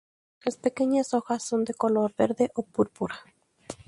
[0.43, 3.19] Las pequeñas hojas son de color verde o púrpura.